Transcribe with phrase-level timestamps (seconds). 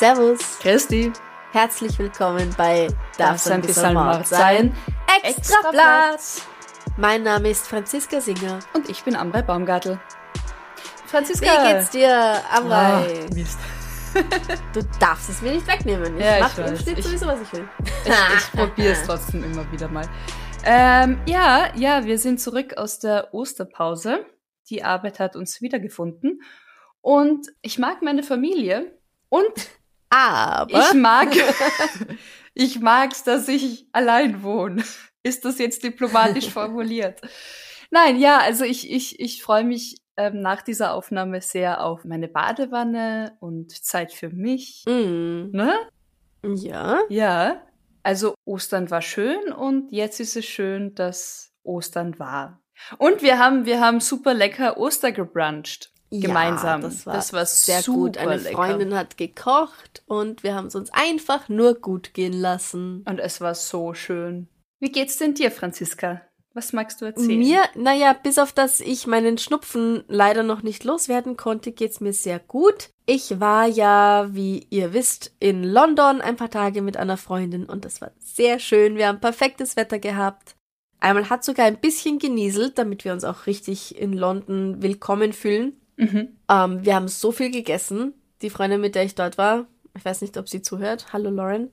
[0.00, 1.12] Servus, Christi,
[1.52, 4.74] herzlich willkommen bei Darf ein bisschen Mord sein?
[5.22, 6.46] Extra Platz!
[6.96, 8.60] Mein Name ist Franziska Singer.
[8.72, 10.00] und ich bin Amrei Baumgartel.
[11.02, 11.70] Wie Franziska.
[11.70, 13.26] geht's dir, Amrei?
[13.28, 13.58] Ah, Mist.
[14.72, 16.16] Du darfst es mir nicht wegnehmen.
[16.16, 16.82] Ich Ja, ich mach im weiß.
[16.82, 17.68] Schnitt sowieso, was ich will.
[18.06, 20.08] Ich, ich probiere es trotzdem immer wieder mal.
[20.64, 24.24] Ähm, ja, ja, wir sind zurück aus der Osterpause.
[24.70, 26.40] Die Arbeit hat uns wiedergefunden.
[27.02, 28.98] Und ich mag meine Familie.
[29.28, 29.52] Und
[30.10, 31.28] Aber ich mag,
[32.54, 34.84] ich mag's, dass ich allein wohne.
[35.22, 37.20] Ist das jetzt diplomatisch formuliert?
[37.90, 42.28] Nein, ja, also ich, ich, ich freue mich ähm, nach dieser Aufnahme sehr auf meine
[42.28, 44.84] Badewanne und Zeit für mich.
[44.86, 45.74] Mm, Ne?
[46.42, 47.62] ja, Ja.
[48.02, 52.62] Also Ostern war schön und jetzt ist es schön, dass Ostern war.
[52.96, 55.92] Und wir haben, wir haben super lecker Oster gebruncht.
[56.10, 56.82] Gemeinsam.
[56.82, 58.18] Ja, das war, Das war sehr gut.
[58.18, 58.56] Eine lecker.
[58.56, 63.04] Freundin hat gekocht und wir haben es uns einfach nur gut gehen lassen.
[63.08, 64.48] Und es war so schön.
[64.80, 66.22] Wie geht's denn dir, Franziska?
[66.52, 67.38] Was magst du erzählen?
[67.38, 72.12] Mir, naja, bis auf dass ich meinen Schnupfen leider noch nicht loswerden konnte, geht's mir
[72.12, 72.90] sehr gut.
[73.06, 77.84] Ich war ja, wie ihr wisst, in London ein paar Tage mit einer Freundin und
[77.84, 78.96] das war sehr schön.
[78.96, 80.56] Wir haben perfektes Wetter gehabt.
[80.98, 85.79] Einmal hat sogar ein bisschen genieselt, damit wir uns auch richtig in London willkommen fühlen.
[86.00, 86.36] Mhm.
[86.48, 88.14] Ähm, wir haben so viel gegessen.
[88.42, 89.66] Die Freundin, mit der ich dort war,
[89.96, 91.12] ich weiß nicht, ob sie zuhört.
[91.12, 91.70] Hallo Lauren.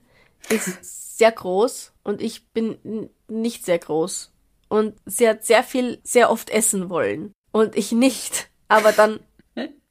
[0.50, 0.78] Ist
[1.18, 4.32] sehr groß und ich bin nicht sehr groß.
[4.68, 7.32] Und sie hat sehr viel, sehr oft essen wollen.
[7.52, 8.50] Und ich nicht.
[8.68, 9.20] Aber dann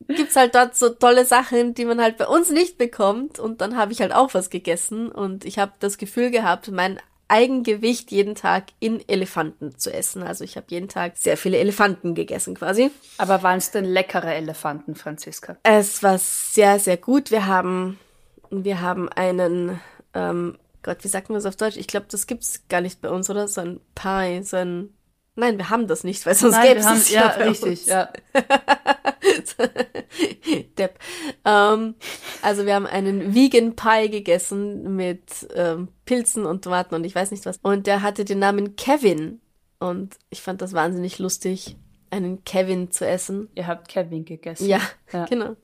[0.07, 3.39] gibt's halt dort so tolle Sachen, die man halt bei uns nicht bekommt.
[3.39, 5.11] Und dann habe ich halt auch was gegessen.
[5.11, 10.23] Und ich habe das Gefühl gehabt, mein Eigengewicht jeden Tag in Elefanten zu essen.
[10.23, 12.91] Also ich habe jeden Tag sehr viele Elefanten gegessen quasi.
[13.17, 15.57] Aber waren es denn leckere Elefanten, Franziska?
[15.63, 17.31] Es war sehr, sehr gut.
[17.31, 17.99] Wir haben,
[18.49, 19.79] wir haben einen,
[20.13, 21.77] ähm, Gott, wie sagt man das auf Deutsch?
[21.77, 23.47] Ich glaube, das gibt's gar nicht bei uns, oder?
[23.47, 24.93] So ein Pie, so ein,
[25.35, 28.09] nein, wir haben das nicht, weil sonst gäbe es ja, bei richtig, ja.
[30.77, 30.99] Depp.
[31.45, 31.95] Ähm,
[32.41, 37.31] also wir haben einen Vegan Pie gegessen mit ähm, Pilzen und Tomaten und ich weiß
[37.31, 37.59] nicht was.
[37.61, 39.41] Und der hatte den Namen Kevin.
[39.79, 41.77] Und ich fand das wahnsinnig lustig,
[42.09, 43.49] einen Kevin zu essen.
[43.55, 44.67] Ihr habt Kevin gegessen.
[44.67, 44.81] Ja,
[45.11, 45.25] Ja.
[45.29, 45.55] genau.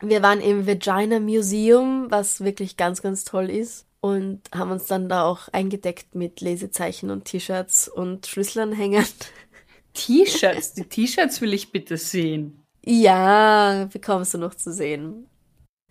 [0.00, 3.86] Wir waren im Vagina Museum, was wirklich ganz, ganz toll ist.
[4.00, 9.06] Und haben uns dann da auch eingedeckt mit Lesezeichen und T-Shirts und Schlüsselanhängern.
[9.94, 12.62] T-Shirts, die T-Shirts will ich bitte sehen.
[12.88, 15.26] Ja, bekommst du noch zu sehen.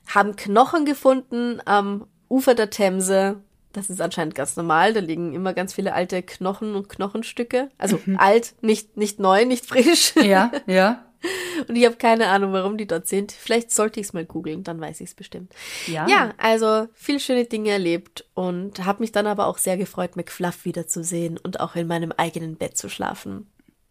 [0.07, 3.41] Haben Knochen gefunden am Ufer der Themse.
[3.73, 4.93] Das ist anscheinend ganz normal.
[4.93, 7.69] Da liegen immer ganz viele alte Knochen und Knochenstücke.
[7.77, 10.15] Also alt, nicht, nicht neu, nicht frisch.
[10.15, 11.03] Ja, ja.
[11.67, 13.31] Und ich habe keine Ahnung, warum die dort sind.
[13.31, 15.53] Vielleicht sollte ich es mal googeln, dann weiß ich es bestimmt.
[15.87, 16.07] Ja.
[16.07, 20.65] Ja, also viel schöne Dinge erlebt und habe mich dann aber auch sehr gefreut, McFluff
[20.65, 23.47] wiederzusehen und auch in meinem eigenen Bett zu schlafen.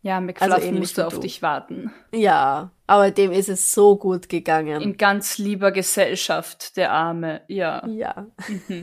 [0.06, 1.21] Ja, McFluff Also musste auf du.
[1.21, 1.93] dich warten.
[2.12, 4.81] Ja, aber dem ist es so gut gegangen.
[4.81, 7.41] In ganz lieber Gesellschaft, der Arme.
[7.49, 7.84] Ja.
[7.89, 8.28] ja.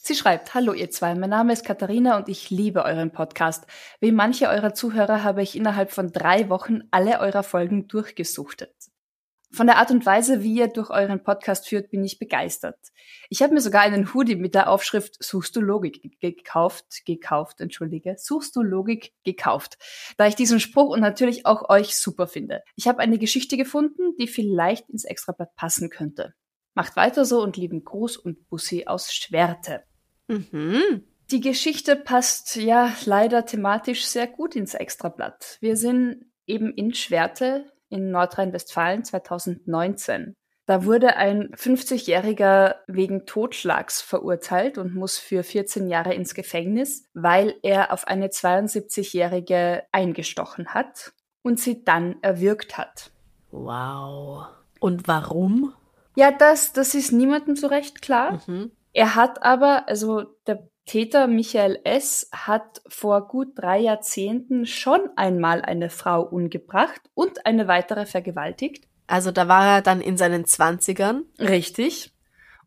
[0.00, 3.66] Sie schreibt, Hallo ihr zwei, mein Name ist Katharina und ich liebe euren Podcast.
[4.00, 8.74] Wie manche eurer Zuhörer habe ich innerhalb von drei Wochen alle eurer Folgen durchgesuchtet.
[9.52, 12.78] Von der Art und Weise, wie ihr durch euren Podcast führt, bin ich begeistert.
[13.28, 17.60] Ich habe mir sogar einen Hoodie mit der Aufschrift Suchst du Logik ge- gekauft, gekauft,
[17.60, 19.78] entschuldige, Suchst du Logik gekauft,
[20.16, 22.62] da ich diesen Spruch und natürlich auch euch super finde.
[22.76, 26.34] Ich habe eine Geschichte gefunden, die vielleicht ins Extrablatt passen könnte.
[26.74, 29.82] Macht weiter so und lieben Gruß und Bussi aus Schwerte.
[30.28, 31.02] Mhm.
[31.30, 35.58] Die Geschichte passt ja leider thematisch sehr gut ins Extrablatt.
[35.60, 40.34] Wir sind eben in Schwerte in Nordrhein-Westfalen 2019.
[40.64, 47.56] Da wurde ein 50-Jähriger wegen Totschlags verurteilt und muss für 14 Jahre ins Gefängnis, weil
[47.62, 53.10] er auf eine 72-Jährige eingestochen hat und sie dann erwürgt hat.
[53.50, 54.48] Wow.
[54.80, 55.72] Und warum?
[56.16, 58.42] Ja, das, das ist niemandem so recht klar.
[58.46, 58.72] Mhm.
[58.98, 62.28] Er hat aber, also der Täter Michael S.
[62.32, 68.88] hat vor gut drei Jahrzehnten schon einmal eine Frau umgebracht und eine weitere vergewaltigt.
[69.06, 71.22] Also da war er dann in seinen Zwanzigern.
[71.38, 72.12] Richtig.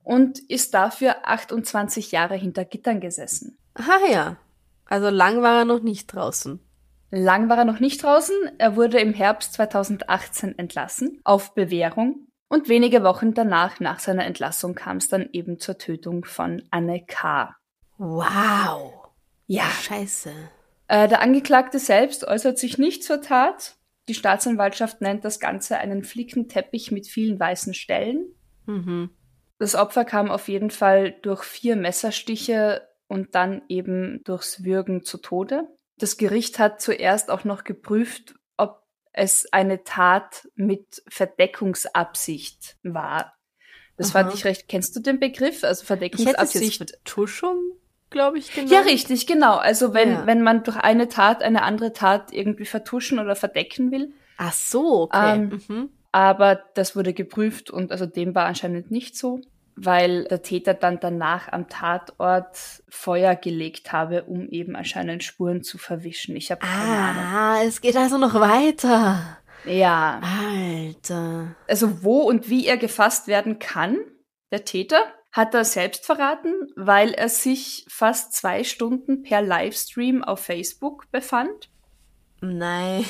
[0.03, 3.57] Und ist dafür 28 Jahre hinter Gittern gesessen.
[3.73, 4.37] Ah ja.
[4.85, 6.61] Also lang war er noch nicht draußen.
[7.09, 8.35] Lang war er noch nicht draußen.
[8.57, 12.27] Er wurde im Herbst 2018 entlassen, auf Bewährung.
[12.51, 17.05] Und wenige Wochen danach, nach seiner Entlassung, kam es dann eben zur Tötung von Anne
[17.05, 17.55] K.
[17.97, 19.07] Wow.
[19.47, 19.63] Ja.
[19.63, 20.33] Scheiße.
[20.89, 23.77] Äh, der Angeklagte selbst äußert sich nicht zur Tat.
[24.09, 28.35] Die Staatsanwaltschaft nennt das Ganze einen Flickenteppich mit vielen weißen Stellen.
[28.65, 29.11] Mhm.
[29.57, 35.19] Das Opfer kam auf jeden Fall durch vier Messerstiche und dann eben durchs Würgen zu
[35.19, 35.69] Tode.
[35.97, 38.35] Das Gericht hat zuerst auch noch geprüft,
[39.13, 43.33] es eine Tat mit Verdeckungsabsicht war.
[43.97, 44.23] Das Aha.
[44.23, 44.67] fand ich recht.
[44.67, 45.63] Kennst du den Begriff?
[45.63, 46.77] Also Ich Verdeckungsabsicht.
[46.89, 47.59] Vertuschung,
[48.09, 48.71] glaube ich, genau.
[48.71, 49.57] Ja, richtig, genau.
[49.57, 50.25] Also wenn, Ja.
[50.27, 54.13] wenn man durch eine Tat eine andere Tat irgendwie vertuschen oder verdecken will.
[54.37, 55.35] Ach so, okay.
[55.35, 55.89] Ähm, mhm.
[56.11, 59.41] Aber das wurde geprüft und also dem war anscheinend nicht so,
[59.75, 65.77] weil der Täter dann danach am Tatort Feuer gelegt habe, um eben anscheinend Spuren zu
[65.77, 66.35] verwischen.
[66.35, 67.23] Ich habe keine Ahnung.
[67.23, 69.37] Ah, es geht also noch weiter.
[69.65, 71.55] Ja, Alter.
[71.67, 73.97] also wo und wie er gefasst werden kann,
[74.51, 80.41] der Täter, hat er selbst verraten, weil er sich fast zwei Stunden per Livestream auf
[80.41, 81.69] Facebook befand.
[82.41, 83.05] Nein.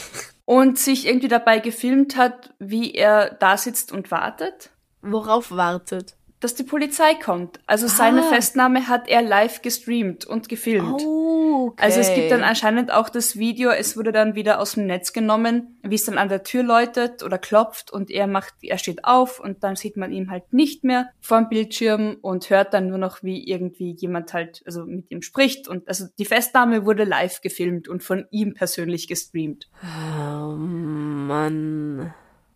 [0.45, 4.71] und sich irgendwie dabei gefilmt hat, wie er da sitzt und wartet,
[5.01, 6.15] Worauf wartet?
[6.41, 7.59] Dass die Polizei kommt.
[7.67, 8.29] Also seine Ah.
[8.29, 11.01] Festnahme hat er live gestreamt und gefilmt.
[11.05, 11.83] Oh, okay.
[11.83, 15.13] Also es gibt dann anscheinend auch das Video, es wurde dann wieder aus dem Netz
[15.13, 19.05] genommen, wie es dann an der Tür läutet oder klopft und er macht, er steht
[19.05, 22.87] auf und dann sieht man ihn halt nicht mehr vor dem Bildschirm und hört dann
[22.87, 27.03] nur noch, wie irgendwie jemand halt, also mit ihm spricht und also die Festnahme wurde
[27.03, 29.69] live gefilmt und von ihm persönlich gestreamt.
[29.83, 31.80] Oh, Mann.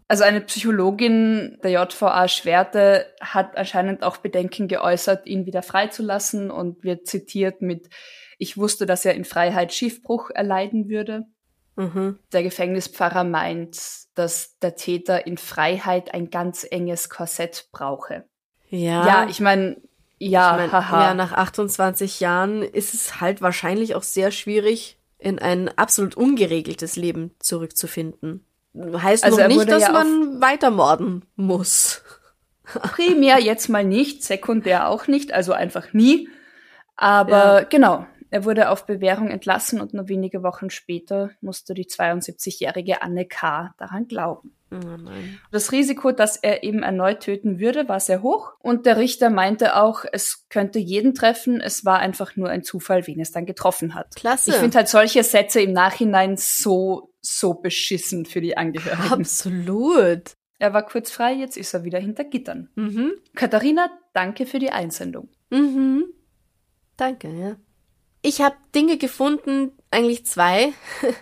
[0.08, 6.84] Also eine Psychologin der JVA Schwerte hat anscheinend auch Bedenken geäußert, ihn wieder freizulassen und
[6.84, 7.90] wird zitiert mit,
[8.38, 11.26] ich wusste, dass er in Freiheit Schiffbruch erleiden würde.
[11.76, 12.20] Mhm.
[12.32, 13.78] Der Gefängnispfarrer meint,
[14.14, 18.26] dass der Täter in Freiheit ein ganz enges Korsett brauche.
[18.70, 19.08] Ja.
[19.08, 19.78] Ja, ich meine,
[20.20, 21.08] ja, ich mein, haha.
[21.08, 26.96] ja, nach 28 Jahren ist es halt wahrscheinlich auch sehr schwierig, in ein absolut ungeregeltes
[26.96, 28.46] Leben zurückzufinden.
[28.78, 32.02] Heißt Also noch nicht, dass ja man weitermorden muss.
[32.66, 36.30] Primär jetzt mal nicht, sekundär auch nicht, also einfach nie.
[36.98, 37.68] Aber Ja.
[37.70, 43.26] genau, er wurde auf Bewährung entlassen und nur wenige Wochen später musste die 72-jährige Anne
[43.26, 43.74] K.
[43.78, 44.56] daran glauben.
[44.72, 44.78] Oh.
[45.52, 49.76] Das Risiko, dass er eben erneut töten würde, war sehr hoch und der Richter meinte
[49.76, 53.96] auch, es könnte jeden treffen, es war einfach nur ein Zufall, wen es dann getroffen
[53.96, 54.16] hat.
[54.16, 54.52] Klasse.
[54.52, 59.14] Ich finde halt solche Sätze im Nachhinein so, so beschissen für die Angehörigen.
[59.14, 60.36] Absolut.
[60.58, 62.70] Er war kurz frei, jetzt ist er wieder hinter Gittern.
[62.76, 63.14] Mhm.
[63.36, 65.30] Katharina, danke für die Einsendung.
[65.50, 66.06] Mhm.
[66.98, 67.56] Danke, ja.
[68.26, 70.74] Ich habe Dinge gefunden, eigentlich zwei,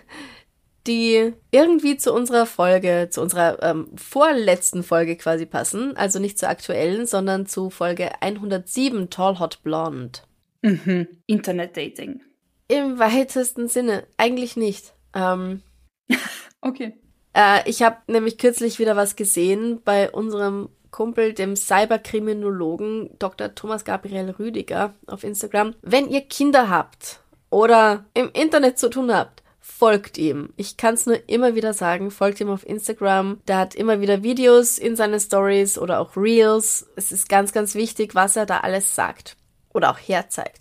[0.86, 5.98] die irgendwie zu unserer Folge, zu unserer ähm, vorletzten Folge quasi passen.
[5.98, 10.20] Also nicht zur aktuellen, sondern zu Folge 107 Tall Hot Blonde.
[10.62, 11.06] Mhm.
[11.26, 12.22] Internet-Dating.
[12.68, 14.94] Im weitesten Sinne, eigentlich nicht.
[15.14, 15.60] Ähm,
[16.62, 16.94] Okay.
[17.34, 23.56] Äh, ich habe nämlich kürzlich wieder was gesehen bei unserem Kumpel, dem Cyberkriminologen Dr.
[23.56, 25.74] Thomas Gabriel Rüdiger auf Instagram.
[25.82, 27.18] Wenn ihr Kinder habt
[27.50, 30.50] oder im Internet zu tun habt, folgt ihm.
[30.56, 33.40] Ich kann es nur immer wieder sagen, folgt ihm auf Instagram.
[33.48, 36.86] Der hat immer wieder Videos in seinen Stories oder auch Reels.
[36.94, 39.36] Es ist ganz, ganz wichtig, was er da alles sagt
[39.72, 40.60] oder auch herzeigt.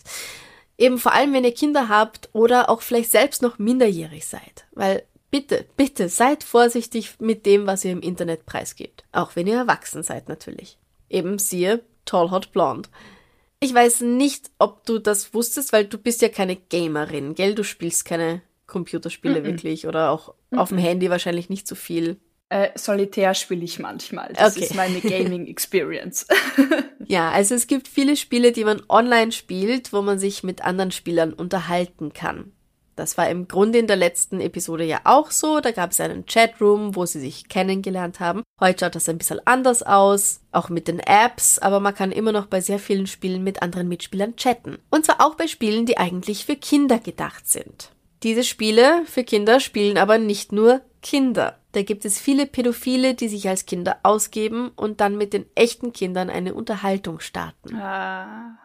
[0.79, 4.65] Eben vor allem, wenn ihr Kinder habt oder auch vielleicht selbst noch minderjährig seid.
[4.71, 9.03] Weil bitte, bitte seid vorsichtig mit dem, was ihr im Internet preisgebt.
[9.11, 10.77] Auch wenn ihr erwachsen seid natürlich.
[11.09, 12.87] Eben siehe Tall Hot Blonde.
[13.59, 17.55] Ich weiß nicht, ob du das wusstest, weil du bist ja keine Gamerin, gell?
[17.55, 19.45] Du spielst keine Computerspiele Mhm.
[19.45, 22.17] wirklich oder auch auf dem Handy wahrscheinlich nicht so viel.
[22.49, 24.33] Äh, Solitär spiele ich manchmal.
[24.33, 24.65] Das Okay.
[24.65, 26.27] ist meine Gaming-Experience.
[27.05, 30.91] Ja, also es gibt viele Spiele, die man online spielt, wo man sich mit anderen
[30.91, 32.53] Spielern unterhalten kann.
[32.95, 35.59] Das war im Grunde in der letzten Episode ja auch so.
[35.59, 38.43] Da gab es einen Chatroom, wo sie sich kennengelernt haben.
[38.59, 42.31] Heute schaut das ein bisschen anders aus, auch mit den Apps, aber man kann immer
[42.31, 44.77] noch bei sehr vielen Spielen mit anderen Mitspielern chatten.
[44.89, 47.89] Und zwar auch bei Spielen, die eigentlich für Kinder gedacht sind.
[48.23, 51.59] Diese Spiele für Kinder spielen aber nicht nur Kinder.
[51.73, 55.91] Da gibt es viele Pädophile, die sich als Kinder ausgeben und dann mit den echten
[55.91, 57.75] Kindern eine Unterhaltung starten.
[57.75, 58.57] Ah.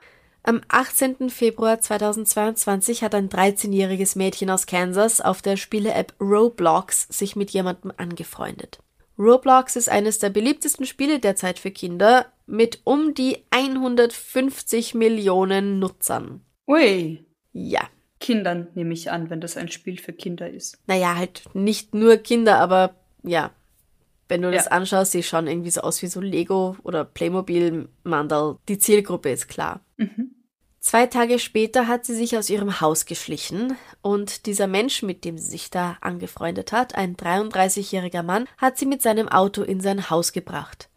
[0.49, 1.29] Am 18.
[1.29, 7.93] Februar 2022 hat ein 13-jähriges Mädchen aus Kansas auf der Spiele-App Roblox sich mit jemandem
[7.99, 8.79] angefreundet.
[9.19, 16.41] Roblox ist eines der beliebtesten Spiele derzeit für Kinder mit um die 150 Millionen Nutzern.
[16.67, 17.27] Ui.
[17.53, 17.83] Ja.
[18.19, 20.79] Kindern nehme ich an, wenn das ein Spiel für Kinder ist.
[20.87, 23.51] Naja, halt nicht nur Kinder, aber ja.
[24.29, 24.71] Wenn du das Ja.
[24.71, 28.57] anschaust, die schauen irgendwie so aus wie so Lego oder Playmobil-Mandal.
[28.69, 29.85] Die Zielgruppe ist klar.
[29.99, 30.37] Mhm.
[30.89, 35.37] Zwei Tage später hat sie sich aus ihrem Haus geschlichen und dieser Mensch, mit dem
[35.37, 40.09] sie sich da angefreundet hat, ein 33-jähriger Mann, hat sie mit seinem Auto in sein
[40.09, 40.89] Haus gebracht.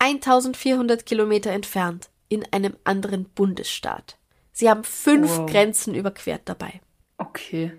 [0.00, 4.16] 1400 Kilometer entfernt, in einem anderen Bundesstaat.
[4.50, 5.48] Sie haben fünf Wow.
[5.48, 6.80] Grenzen überquert dabei.
[7.16, 7.74] Okay.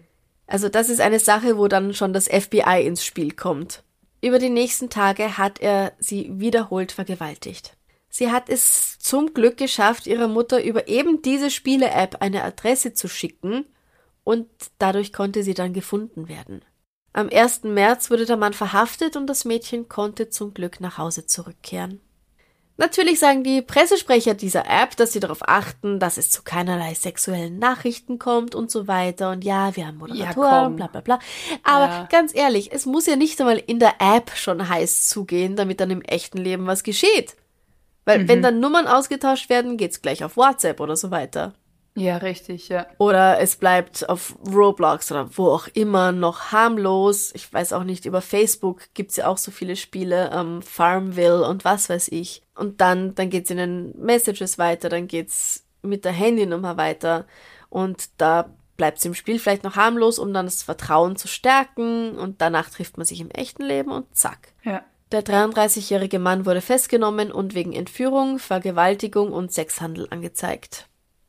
[0.47, 3.83] Also das ist eine Sache, wo dann schon das FBI ins Spiel kommt.
[4.21, 7.75] Über die nächsten Tage hat er sie wiederholt vergewaltigt.
[8.15, 13.07] Sie hat es zum Glück geschafft, ihrer Mutter über eben diese Spiele-App eine Adresse zu
[13.07, 13.65] schicken
[14.23, 16.63] und dadurch konnte sie dann gefunden werden.
[17.11, 17.63] Am 1.
[17.63, 22.01] März wurde der Mann verhaftet und das Mädchen konnte zum Glück nach Hause zurückkehren.
[22.77, 27.57] Natürlich sagen die Pressesprecher dieser App, dass sie darauf achten, dass es zu keinerlei sexuellen
[27.57, 29.31] Nachrichten kommt und so weiter.
[29.31, 30.75] Und ja, wir haben Moderatoren, komm.
[30.75, 31.19] bla bla bla.
[31.63, 32.07] Aber Ja.
[32.11, 35.89] ganz ehrlich, es muss ja nicht einmal in der App schon heiß zugehen, damit dann
[35.89, 37.35] im echten Leben was geschieht.
[38.05, 41.53] Weil wenn dann Nummern ausgetauscht werden, geht's gleich auf WhatsApp oder so weiter.
[41.95, 42.87] Ja, richtig, ja.
[42.97, 47.31] Oder es bleibt auf Roblox oder wo auch immer noch harmlos.
[47.35, 51.65] Ich weiß auch nicht, über Facebook gibt's ja auch so viele Spiele, ähm, Farmville und
[51.65, 52.41] was weiß ich.
[52.55, 57.25] Und dann, dann geht's in den Messages weiter, dann geht's mit der Handynummer weiter.
[57.69, 62.17] Und da bleibt's im Spiel vielleicht noch harmlos, um dann das Vertrauen zu stärken.
[62.17, 64.53] Und danach trifft man sich im echten Leben und zack.
[64.63, 64.83] Ja.
[65.13, 70.87] Der 33-jährige Mann wurde festgenommen und wegen Entführung, Vergewaltigung und Sexhandel angezeigt.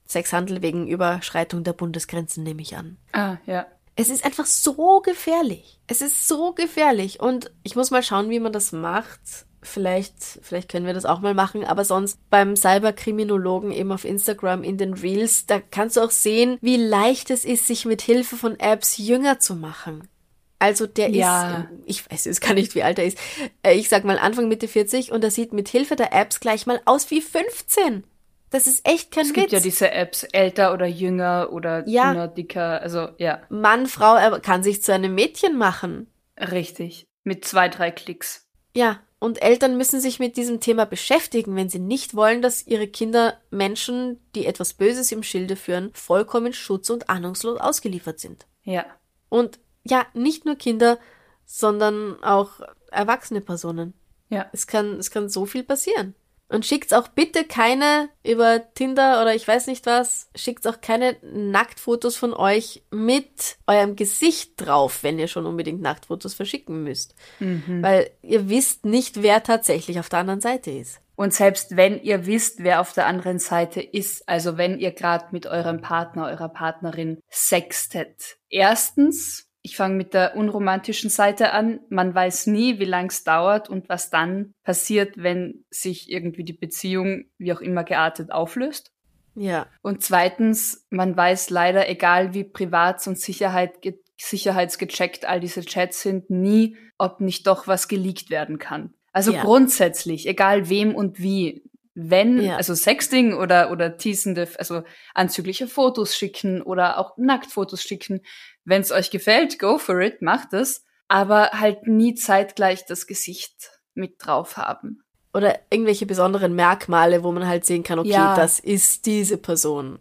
[0.09, 2.97] Sexhandel wegen Überschreitung der Bundesgrenzen nehme ich an.
[3.13, 3.67] Ah, ja.
[3.95, 5.79] Es ist einfach so gefährlich.
[5.87, 9.21] Es ist so gefährlich und ich muss mal schauen, wie man das macht.
[9.61, 14.63] Vielleicht, vielleicht können wir das auch mal machen, aber sonst beim Cyberkriminologen eben auf Instagram
[14.63, 18.37] in den Reels, da kannst du auch sehen, wie leicht es ist, sich mit Hilfe
[18.37, 20.09] von Apps jünger zu machen.
[20.59, 21.59] Also der Ja.
[21.59, 23.19] ist, ich weiß jetzt gar nicht, wie alt er ist.
[23.63, 26.67] Äh, Ich sag mal Anfang Mitte 40 und er sieht mit Hilfe der Apps gleich
[26.67, 28.05] mal aus wie 15.
[28.51, 29.35] Das ist echt kein Es Witz.
[29.35, 32.11] gibt ja diese Apps, älter oder jünger oder Ja.
[32.13, 36.07] dünner, dicker, also ja, Mann, Frau, er kann sich zu einem Mädchen machen.
[36.41, 37.07] richtig.
[37.25, 38.47] Mit zwei, drei Klicks.
[38.77, 42.87] Ja, und Eltern müssen sich mit diesem Thema beschäftigen, wenn sie nicht wollen, dass ihre
[42.87, 48.47] Kinder Menschen, die etwas Böses im Schilde führen, vollkommen schutz- und ahnungslos ausgeliefert sind.
[48.63, 48.85] Ja.
[49.31, 50.99] Und ja, nicht nur Kinder,
[51.45, 52.61] sondern auch
[52.91, 53.95] erwachsene Personen.
[54.29, 54.47] Ja.
[54.53, 56.15] Es kann, es kann so viel passieren.
[56.49, 61.17] Und schickt auch bitte keine über Tinder oder ich weiß nicht was, schickt auch keine
[61.23, 67.15] Nacktfotos von euch mit eurem Gesicht drauf, wenn ihr schon unbedingt Nacktfotos verschicken müsst.
[67.41, 71.01] Weil ihr wisst nicht, wer tatsächlich auf der anderen Seite ist.
[71.17, 75.27] Und selbst wenn ihr wisst, wer auf der anderen Seite ist, also wenn ihr gerade
[75.31, 78.37] mit eurem Partner, eurer Partnerin sextet.
[78.49, 81.81] Erstens, ich fange mit der unromantischen Seite an.
[81.89, 86.53] Man weiß nie, wie lang es dauert und was dann passiert, wenn sich irgendwie die
[86.53, 88.93] Beziehung, wie auch immer geartet, auflöst.
[89.35, 95.63] Ja, Und zweitens, man weiß leider, egal wie privat und Sicherheit, ge- sicherheitsgecheckt all diese
[95.65, 98.93] Chats sind, nie, ob nicht doch was geleakt werden kann.
[99.13, 99.43] Also Ja.
[99.43, 102.57] grundsätzlich, egal wem und wie, wenn, Ja.
[102.57, 104.83] also Sexting oder, oder teasende, also
[105.15, 108.21] anzügliche Fotos schicken oder auch Nacktfotos schicken.
[108.65, 110.85] Wenn es euch gefällt, go for it, macht es.
[111.09, 115.01] Aber halt nie zeitgleich das Gesicht mit drauf haben.
[115.33, 118.37] oder irgendwelche besonderen Merkmale, wo man halt sehen kann, okay, Ja.
[118.37, 119.99] das ist diese Person.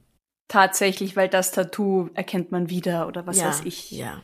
[0.47, 3.89] Tatsächlich, weil das Tattoo erkennt man wieder oder was ja, weiß ich.
[3.91, 4.21] Ja.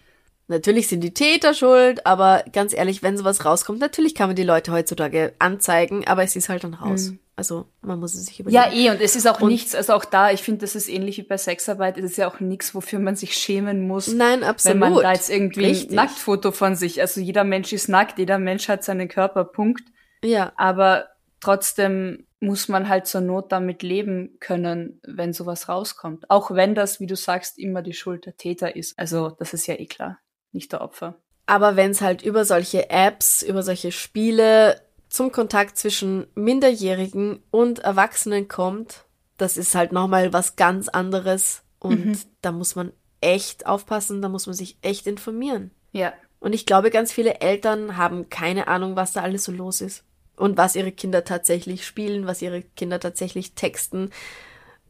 [0.49, 4.43] Natürlich sind die Täter schuld, aber ganz ehrlich, wenn sowas rauskommt, natürlich kann man die
[4.43, 7.13] Leute heutzutage anzeigen, aber es ist halt dann raus.
[7.35, 8.61] Also man muss es sich überlegen.
[8.61, 10.89] Ja, eh, und es ist auch Und- nichts, also auch da, ich finde, das ist
[10.89, 14.07] ähnlich wie bei Sexarbeit, es ist ja auch nichts, wofür man sich schämen muss.
[14.07, 14.81] Nein, absolut.
[14.81, 15.91] Wenn man da jetzt irgendwie Richtig.
[15.91, 19.83] ein Nacktfoto von sich, also jeder Mensch ist nackt, jeder Mensch hat seinen Körper, Punkt.
[20.23, 21.05] Ja, Aber
[21.39, 26.29] trotzdem muss man halt zur Not damit leben können, wenn sowas rauskommt.
[26.29, 28.97] Auch wenn das, wie du sagst, immer die Schuld der Täter ist.
[28.97, 30.19] Also das ist ja eh klar,
[30.51, 31.15] nicht der Opfer.
[31.45, 37.79] Aber wenn es halt über solche Apps, über solche Spiele zum Kontakt zwischen Minderjährigen und
[37.79, 39.05] Erwachsenen kommt,
[39.37, 41.63] das ist halt nochmal was ganz anderes.
[41.79, 42.17] Und mhm.
[42.41, 42.91] da muss man
[43.21, 45.71] echt aufpassen, da muss man sich echt informieren.
[45.91, 46.13] Ja.
[46.39, 50.03] Und ich glaube, ganz viele Eltern haben keine Ahnung, was da alles so los ist.
[50.35, 54.11] Und was ihre Kinder tatsächlich spielen, was ihre Kinder tatsächlich texten.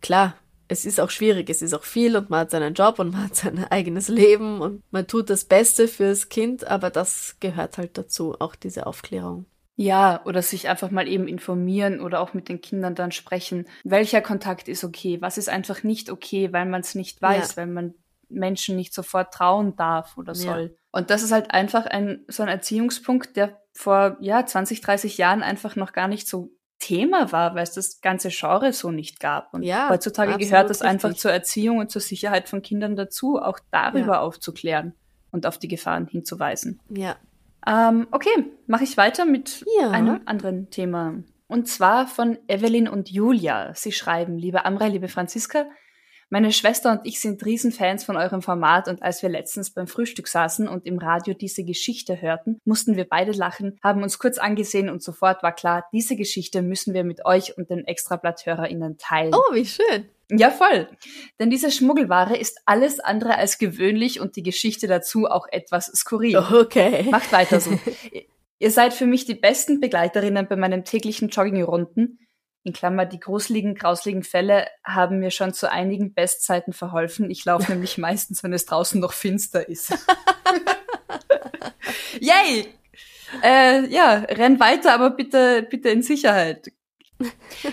[0.02, 0.36] Klar,
[0.70, 3.26] es ist auch schwierig, es ist auch viel und man hat seinen Job und man
[3.26, 7.98] hat sein eigenes Leben und man tut das Beste fürs Kind, aber das gehört halt
[7.98, 9.46] dazu, auch diese Aufklärung.
[9.76, 13.66] Ja, oder sich einfach mal eben informieren oder auch mit den Kindern dann sprechen.
[13.84, 15.22] Welcher Kontakt ist okay?
[15.22, 17.58] Was ist einfach nicht okay, weil man es nicht weiß, ja.
[17.58, 17.94] weil man
[18.28, 20.74] Menschen nicht sofort trauen darf oder soll.
[20.74, 20.80] Ja.
[20.92, 25.42] Und das ist halt einfach ein, so ein Erziehungspunkt, der vor, ja, 20, 30 Jahren
[25.42, 29.54] einfach noch gar nicht so Thema war, weil es das ganze Genre so nicht gab.
[29.54, 30.90] Und ja, heutzutage gehört das richtig.
[30.90, 34.22] einfach zur Erziehung und zur Sicherheit von Kindern dazu, auch darüber ja.
[34.22, 34.94] aufzuklären
[35.32, 36.80] und auf die Gefahren hinzuweisen.
[36.90, 37.16] Ja,
[37.68, 39.92] ähm, okay, mache ich weiter mit ja.
[39.92, 41.16] einem anderen Thema.
[41.48, 43.74] Und zwar von Evelyn und Julia.
[43.74, 45.66] Sie schreiben, liebe Amra, liebe Franziska,
[46.30, 50.28] meine Schwester und ich sind Riesenfans von eurem Format und als wir letztens beim Frühstück
[50.28, 54.90] saßen und im Radio diese Geschichte hörten, mussten wir beide lachen, haben uns kurz angesehen
[54.90, 59.34] und sofort war klar, diese Geschichte müssen wir mit euch und den Extrablatt-HörerInnen teilen.
[59.34, 60.10] Oh, wie schön.
[60.32, 60.88] Ja, voll.
[61.40, 66.38] Denn diese Schmuggelware ist alles andere als gewöhnlich und die Geschichte dazu auch etwas skurril.
[66.38, 67.08] Okay.
[67.10, 67.72] Macht weiter so.
[68.60, 72.20] Ihr seid für mich die besten Begleiterinnen bei meinen täglichen Joggingrunden.
[72.64, 77.32] In Klammer, die gruseligen, grausligen Fälle haben mir schon zu einigen Bestzeiten verholfen.
[77.32, 79.92] Ich laufe nämlich meistens, wenn es draußen noch finster ist.
[82.20, 82.68] Yay!
[83.44, 86.72] Äh, ja, renn weiter, aber bitte, bitte in Sicherheit.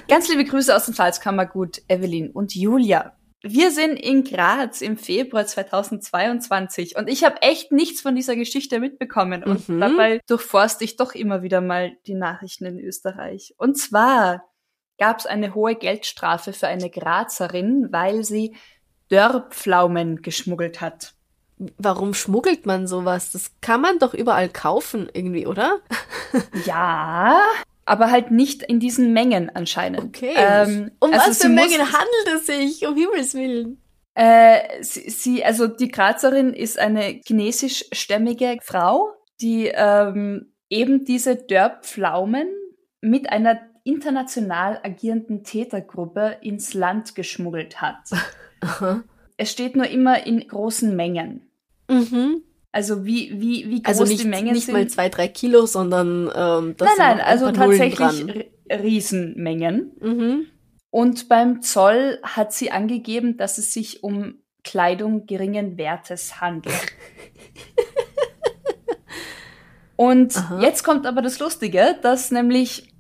[0.08, 3.16] Ganz liebe Grüße aus dem Salzkammergut, Evelyn und Julia.
[3.42, 8.80] Wir sind in Graz im Februar 2022 und ich habe echt nichts von dieser Geschichte
[8.80, 9.80] mitbekommen und mhm.
[9.80, 13.54] dabei durchforste ich doch immer wieder mal die Nachrichten in Österreich.
[13.56, 14.42] Und zwar
[14.98, 18.54] gab es eine hohe Geldstrafe für eine Grazerin, weil sie
[19.08, 21.14] Dörrpflaumen geschmuggelt hat.
[21.78, 23.32] Warum schmuggelt man sowas?
[23.32, 25.80] Das kann man doch überall kaufen irgendwie, oder?
[26.66, 27.40] ja,
[27.86, 30.04] aber halt nicht in diesen Mengen anscheinend.
[30.04, 30.34] Okay.
[30.36, 33.80] Ähm, um also was für Mengen handelt es sich, um Himmels Willen?
[34.14, 42.48] Äh, sie, sie, also die Grazerin ist eine chinesischstämmige Frau, die ähm, eben diese Dörrpflaumen
[43.00, 48.10] mit einer international agierenden Tätergruppe ins Land geschmuggelt hat.
[49.36, 51.48] es steht nur immer in großen Mengen.
[51.88, 52.42] Mhm.
[52.72, 54.74] Also wie, wie, wie also groß also nicht, die Mengen nicht sind.
[54.74, 59.92] Nicht mal zwei, drei Kilo, sondern ähm, das Nein, nein, also tatsächlich Riesenmengen.
[60.00, 60.46] Mhm.
[60.90, 66.74] Und beim Zoll hat sie angegeben, dass es sich um Kleidung geringen Wertes handelt.
[69.96, 70.60] und Aha.
[70.60, 72.95] jetzt kommt aber das Lustige, dass nämlich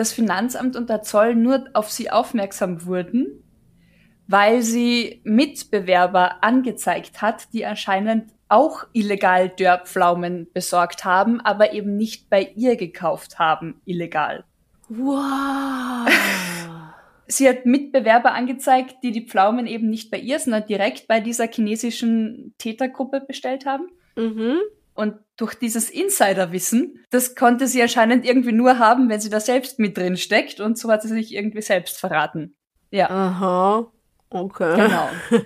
[0.00, 3.44] das Finanzamt und der Zoll nur auf sie aufmerksam wurden,
[4.26, 12.30] weil sie Mitbewerber angezeigt hat, die anscheinend auch illegal Dörrpflaumen besorgt haben, aber eben nicht
[12.30, 14.44] bei ihr gekauft haben, illegal.
[14.88, 16.08] Wow.
[17.26, 21.46] Sie hat Mitbewerber angezeigt, die die Pflaumen eben nicht bei ihr, sondern direkt bei dieser
[21.46, 23.88] chinesischen Tätergruppe bestellt haben.
[24.16, 24.56] Mhm.
[24.94, 29.78] Und durch dieses Insiderwissen, das konnte sie anscheinend irgendwie nur haben, wenn sie da selbst
[29.78, 30.60] mit drin steckt.
[30.60, 32.54] Und so hat sie sich irgendwie selbst verraten.
[32.90, 33.08] Ja.
[33.08, 33.90] Aha.
[34.30, 34.76] Okay.
[34.76, 35.08] Genau.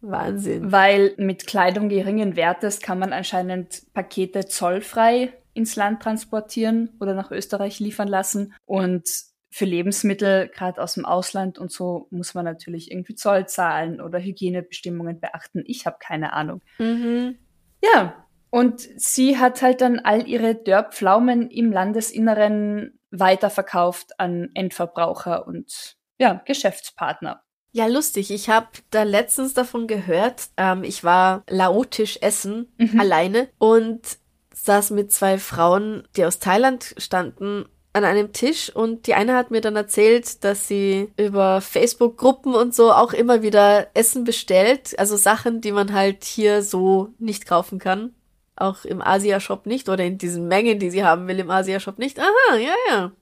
[0.00, 0.70] Wahnsinn.
[0.70, 7.30] Weil mit Kleidung geringen Wertes kann man anscheinend Pakete zollfrei ins Land transportieren oder nach
[7.30, 8.54] Österreich liefern lassen.
[8.64, 9.08] Und
[9.50, 14.18] für Lebensmittel, gerade aus dem Ausland und so, muss man natürlich irgendwie Zoll zahlen oder
[14.18, 15.64] Hygienebestimmungen beachten.
[15.66, 16.60] Ich habe keine Ahnung.
[16.78, 17.38] Mhm.
[17.82, 25.96] Ja, und sie hat halt dann all ihre Dörrpflaumen im Landesinneren weiterverkauft an Endverbraucher und
[26.18, 27.42] ja, Geschäftspartner.
[27.72, 28.30] Ja, lustig.
[28.30, 30.48] Ich habe da letztens davon gehört.
[30.56, 32.98] Ähm, ich war laotisch essen, mhm.
[32.98, 34.18] alleine und
[34.54, 37.66] saß mit zwei Frauen, die aus Thailand standen,
[37.98, 42.74] an einem Tisch und die eine hat mir dann erzählt, dass sie über Facebook-Gruppen und
[42.74, 47.78] so auch immer wieder Essen bestellt, also Sachen, die man halt hier so nicht kaufen
[47.78, 48.14] kann.
[48.56, 52.18] Auch im Asia-Shop nicht oder in diesen Mengen, die sie haben will im Asia-Shop nicht.
[52.18, 53.12] Aha, ja, ja.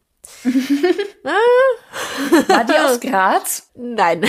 [2.48, 3.70] War die aus Graz?
[3.74, 4.24] Nein.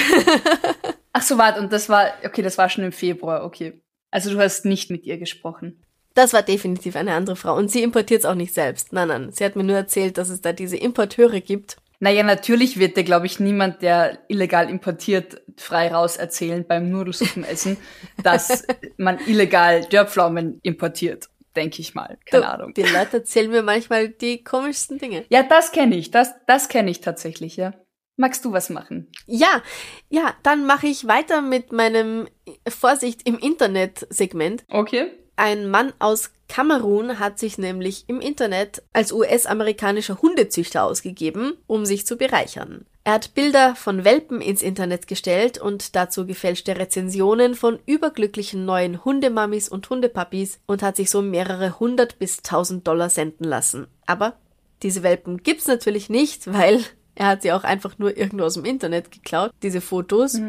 [1.14, 3.82] Ach so, warte, und das war, okay, das war schon im Februar, okay.
[4.12, 5.84] Also du hast nicht mit ihr gesprochen.
[6.18, 7.56] Das war definitiv eine andere Frau.
[7.56, 8.92] Und sie importiert es auch nicht selbst.
[8.92, 9.32] Nein, nein.
[9.32, 11.78] Sie hat mir nur erzählt, dass es da diese Importeure gibt.
[12.00, 17.78] Naja, natürlich wird dir, glaube ich, niemand, der illegal importiert, frei raus erzählen beim Nudelsuppenessen,
[18.24, 18.66] dass
[18.98, 22.18] man illegal Dörrpflaumen importiert, denke ich mal.
[22.26, 22.74] Keine Du, Ahnung.
[22.74, 25.24] Die Leute erzählen mir manchmal die komischsten Dinge.
[25.30, 26.10] Ja, das kenne ich.
[26.10, 27.74] Das, das kenne ich tatsächlich, ja.
[28.16, 29.12] Magst du was machen?
[29.28, 29.62] Ja,
[30.10, 32.28] ja, dann mache ich weiter mit meinem
[32.68, 34.64] Vorsicht im Internet-Segment.
[34.70, 35.12] Okay.
[35.38, 42.08] Ein Mann aus Kamerun hat sich nämlich im Internet als US-amerikanischer Hundezüchter ausgegeben, um sich
[42.08, 42.86] zu bereichern.
[43.04, 49.06] Er hat Bilder von Welpen ins Internet gestellt und dazu gefälschte Rezensionen von überglücklichen neuen
[49.06, 53.88] Hundemamis und Hundepapis und hat sich so mehrere hundert bis tausend Dollar senden lassen.
[54.08, 54.38] Aber
[54.82, 58.66] diese Welpen gibt's natürlich nicht, weil er hat sie auch einfach nur irgendwo aus dem
[58.66, 60.40] Internet geklaut, diese Fotos.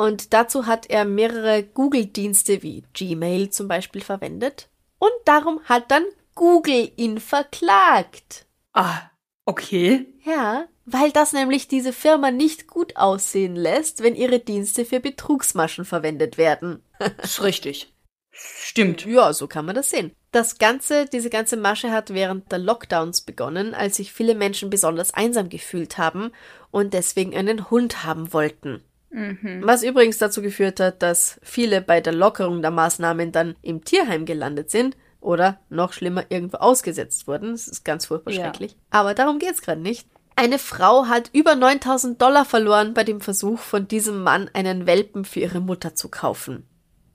[0.00, 4.70] Und dazu hat er mehrere Google-Dienste wie Gmail zum Beispiel verwendet.
[4.98, 8.46] Und darum hat dann Google ihn verklagt.
[8.72, 9.10] Ah,
[9.44, 10.06] okay.
[10.24, 15.84] Ja, weil das nämlich diese Firma nicht gut aussehen lässt, wenn ihre Dienste für Betrugsmaschen
[15.84, 16.82] verwendet werden.
[17.22, 17.92] Ist richtig.
[18.30, 19.04] Stimmt.
[19.04, 20.12] Ja, so kann man das sehen.
[20.32, 25.12] Das Ganze, diese ganze Masche hat während der Lockdowns begonnen, als sich viele Menschen besonders
[25.12, 26.32] einsam gefühlt haben
[26.70, 28.82] und deswegen einen Hund haben wollten.
[29.12, 34.24] Was übrigens dazu geführt hat, dass viele bei der Lockerung der Maßnahmen dann im Tierheim
[34.24, 37.52] gelandet sind oder noch schlimmer irgendwo ausgesetzt wurden.
[37.52, 38.44] Das ist ganz furchtbar Ja.
[38.44, 38.76] schrecklich.
[38.90, 40.06] Aber darum geht's gerade nicht.
[40.36, 45.24] Eine Frau hat über 9000 Dollar verloren bei dem Versuch von diesem Mann, einen Welpen
[45.24, 46.66] für ihre Mutter zu kaufen.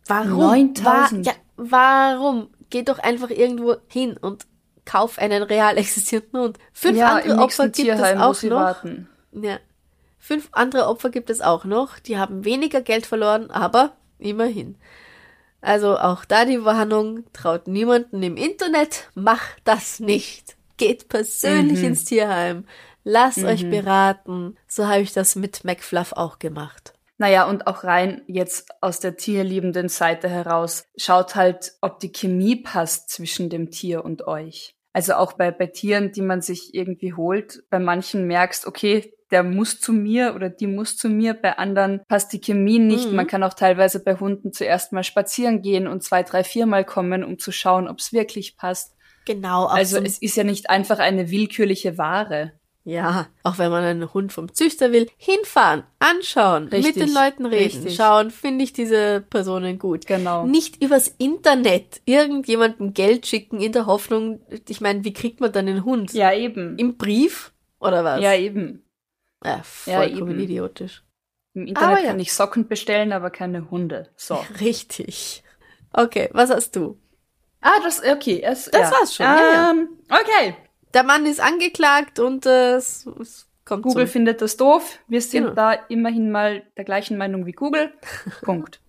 [0.08, 0.38] Warum?
[0.38, 1.25] 9000?
[1.25, 2.49] Wa ja, warum?
[2.69, 4.45] Geh doch einfach irgendwo hin und
[4.84, 6.58] kauf einen real existierenden Hund.
[6.73, 8.51] Fünf ja, andere Opfer gibt es auch noch.
[8.51, 9.08] warten.
[9.31, 9.58] Ja.
[10.25, 11.99] Fünf andere Opfer gibt es auch noch.
[11.99, 14.75] Die haben weniger Geld verloren, aber immerhin.
[15.61, 20.55] Also auch da die Warnung, traut niemanden im Internet, macht das nicht.
[20.77, 21.85] Geht persönlich Mhm.
[21.89, 22.65] ins Tierheim.
[23.03, 24.57] Lasst euch beraten.
[24.67, 26.93] So habe ich das mit McFluff auch gemacht.
[27.19, 32.55] Naja, und auch rein jetzt aus der tierliebenden Seite heraus, schaut halt, ob die Chemie
[32.55, 34.71] passt zwischen dem Tier und euch.
[34.91, 39.43] Also auch bei, bei Tieren, die man sich irgendwie holt, bei manchen merkst, okay, der
[39.43, 43.10] muss zu mir oder die muss zu mir, bei anderen passt die Chemie nicht.
[43.10, 43.17] Mhm.
[43.17, 47.21] Man kann auch teilweise bei Hunden zuerst mal spazieren gehen und zwei, drei, viermal kommen,
[47.21, 48.95] um zu schauen, ob es wirklich passt.
[49.26, 49.65] Genau.
[49.65, 52.54] Also so, es ist ja nicht einfach eine willkürliche Ware.
[52.86, 57.45] ja, auch wenn man einen Hund vom Züchter will, hinfahren, anschauen, Richtig, mit den Leuten
[57.45, 57.95] reden, richtig.
[57.98, 60.08] schauen, finde ich diese Personen gut.
[60.08, 60.45] Genau.
[60.45, 65.67] Nicht übers Internet irgendjemandem Geld schicken in der Hoffnung, ich meine, wie kriegt man dann
[65.67, 66.13] einen Hund?
[66.13, 66.78] Ja, eben.
[66.78, 67.52] Im Brief?
[67.82, 68.21] Oder was?
[68.21, 68.85] Ja, eben.
[69.45, 70.39] Ja Ja, vollkommen eben.
[70.39, 71.03] idiotisch.
[71.53, 72.08] Im Internet Aber ja.
[72.10, 74.10] kann ich Socken bestellen, aber keine Hunde.
[74.17, 74.36] So.
[74.60, 75.43] Richtig.
[75.93, 76.97] Okay, was hast du?
[77.62, 78.41] Ah, das, okay.
[78.43, 78.91] Es, Das ja.
[78.91, 79.71] war's schon, ja, ja.
[79.71, 80.55] Ähm, Okay.
[80.93, 84.12] Der Mann ist angeklagt und äh, es, es kommt Google zum...
[84.13, 84.99] findet das doof.
[85.08, 85.55] Wir sind Genau.
[85.55, 87.93] da immerhin mal der gleichen Meinung wie Google.
[88.43, 88.79] Punkt.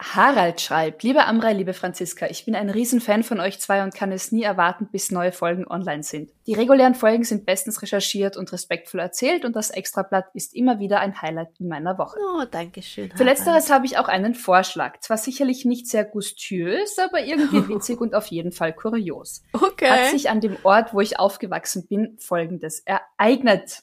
[0.00, 4.12] Harald schreibt, liebe Amrei, liebe Franziska, ich bin ein Riesenfan von euch zwei und kann
[4.12, 6.30] es nie erwarten, bis neue Folgen online sind.
[6.46, 11.00] Die regulären Folgen sind bestens recherchiert und respektvoll erzählt und das Extrablatt ist immer wieder
[11.00, 12.16] ein Highlight in meiner Woche.
[12.20, 13.10] Oh, danke schön.
[13.16, 15.00] Für letzteres habe ich auch einen Vorschlag.
[15.00, 19.42] Zwar sicherlich nicht sehr gustiös, aber irgendwie witzig und auf jeden Fall kurios.
[19.52, 19.90] Okay.
[19.90, 23.80] Hat sich an dem Ort, wo ich aufgewachsen bin, Folgendes ereignet.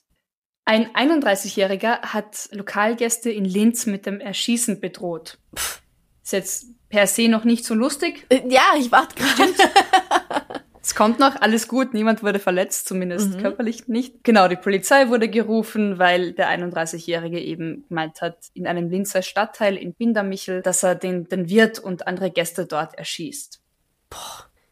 [0.63, 5.38] Ein 31-Jähriger hat Lokalgäste in Linz mit dem Erschießen bedroht.
[6.25, 8.25] Ist jetzt per se noch nicht so lustig.
[8.29, 9.53] Äh, ja, ich warte gerade.
[10.81, 13.41] Es kommt noch, alles gut, niemand wurde verletzt, zumindest Mhm.
[13.41, 14.23] körperlich nicht.
[14.23, 19.77] Genau, die Polizei wurde gerufen, weil der 31-Jährige eben gemeint hat, in einem Linzer Stadtteil
[19.77, 23.59] in Bindermichel, dass er den, den Wirt und andere Gäste dort erschießt.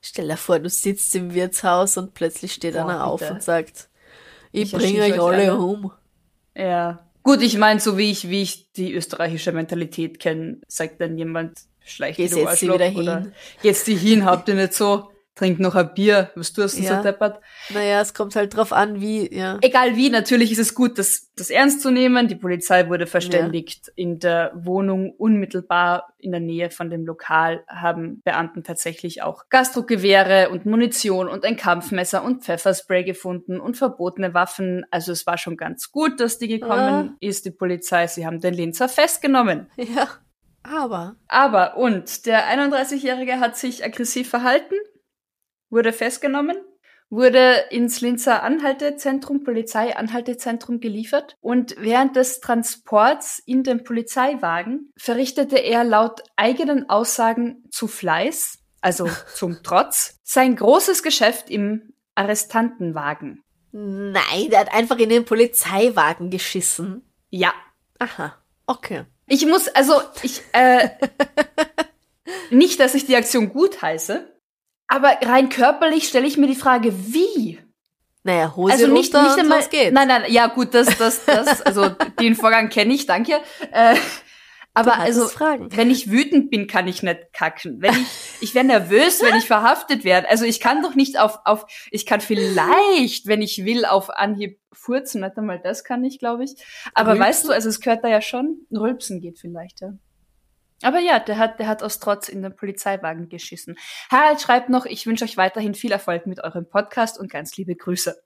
[0.01, 3.33] Stell dir vor, du sitzt im Wirtshaus und plötzlich steht Boah, einer auf bitte.
[3.33, 3.89] und sagt,
[4.51, 5.55] ich, Ich bringe euch alle alle.
[5.57, 5.91] um.
[6.55, 6.99] Ja.
[7.23, 11.57] Gut, ich meine, so wie ich, wie ich die österreichische Mentalität kenne, sagt dann jemand,
[11.85, 13.31] schleicht Geh, du setz dich Arschloch, wieder hin.
[13.61, 16.97] Jetzt die hin, habt ihr nicht so, trink noch ein Bier, was tust du Ja.
[16.97, 17.39] so deppert?
[17.69, 19.57] Naja, es kommt halt drauf an, wie, ja.
[19.61, 22.27] Egal wie, natürlich ist es gut, das, das ernst zu nehmen.
[22.27, 23.91] Die Polizei wurde verständigt.
[23.95, 30.49] In der Wohnung unmittelbar in der Nähe von dem Lokal haben Beamten tatsächlich auch Gasdruckgewehre
[30.49, 34.85] und Munition und ein Kampfmesser und Pfefferspray gefunden und verbotene Waffen.
[34.91, 38.07] Also es war schon ganz gut, dass die gekommen ist, die Polizei.
[38.07, 39.67] Sie haben den Linzer festgenommen.
[39.77, 40.07] Ja.
[40.65, 44.75] Aber, Aber, und der 31-Jährige hat sich aggressiv verhalten,
[45.73, 46.55] wurde festgenommen,
[47.09, 55.83] wurde ins Linzer Anhaltezentrum, Polizeianhaltezentrum geliefert und während des Transports in dem Polizeiwagen verrichtete er
[55.83, 63.43] laut eigenen Aussagen zu Fleiß, also zum Trotz, sein großes Geschäft im Arrestantenwagen.
[63.71, 67.03] Nein, der hat einfach in den Polizeiwagen geschissen.
[67.29, 67.53] Ja.
[67.97, 68.35] Aha,
[68.67, 69.05] okay.
[69.25, 70.89] Ich muss, also ich, äh,
[72.51, 74.32] nicht, dass ich die Aktion gut heiße,
[74.87, 77.59] aber rein körperlich stelle ich mir die Frage, wie?
[78.23, 79.91] Naja, Hose Also nicht, runter nicht und einmal, los geht's.
[79.91, 83.41] nein, nein, ja gut, das, das, das, also den Vorgang kenne ich, danke.
[83.71, 83.95] Äh,
[84.75, 85.75] aber also, Fragen.
[85.75, 87.81] wenn ich wütend bin, kann ich nicht kacken.
[87.81, 88.07] Wenn ich,
[88.41, 90.29] ich wäre nervös, wenn ich verhaftet werde.
[90.29, 94.59] Also ich kann doch nicht auf, auf, ich kann vielleicht, wenn ich will, auf Anhieb
[94.71, 96.55] furzen, nicht einmal das kann ich, glaube ich.
[96.95, 97.27] Aber Rülpsen?
[97.27, 99.93] weißt du, also es gehört da ja schon, Rülpsen geht vielleicht, ja.
[100.83, 103.77] Aber ja, der hat, der hat aus Trotz in den Polizeiwagen geschissen.
[104.11, 107.75] Harald schreibt noch, ich wünsche euch weiterhin viel Erfolg mit eurem Podcast und ganz liebe
[107.75, 108.21] Grüße.